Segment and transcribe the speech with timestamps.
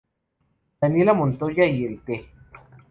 [0.81, 2.27] Daniela Montoya, y el Te.